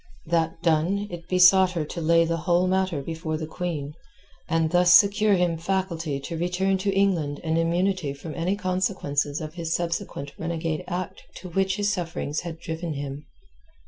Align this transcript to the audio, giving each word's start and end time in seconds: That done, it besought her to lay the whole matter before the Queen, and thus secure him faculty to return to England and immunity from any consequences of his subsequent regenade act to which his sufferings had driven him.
That 0.25 0.63
done, 0.63 1.07
it 1.11 1.29
besought 1.29 1.73
her 1.73 1.85
to 1.85 2.01
lay 2.01 2.25
the 2.25 2.37
whole 2.49 2.65
matter 2.65 3.03
before 3.03 3.37
the 3.37 3.45
Queen, 3.45 3.93
and 4.49 4.71
thus 4.71 4.91
secure 4.95 5.35
him 5.35 5.59
faculty 5.59 6.19
to 6.21 6.39
return 6.39 6.79
to 6.79 6.91
England 6.95 7.39
and 7.43 7.55
immunity 7.55 8.11
from 8.15 8.33
any 8.33 8.55
consequences 8.55 9.39
of 9.41 9.53
his 9.53 9.75
subsequent 9.75 10.31
regenade 10.39 10.85
act 10.87 11.25
to 11.41 11.49
which 11.49 11.75
his 11.75 11.93
sufferings 11.93 12.39
had 12.39 12.57
driven 12.59 12.93
him. 12.93 13.27